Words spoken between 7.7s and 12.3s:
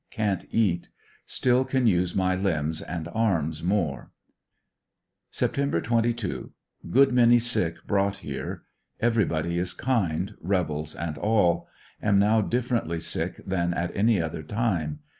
brought here. Everybody is kind, rebels and all. Am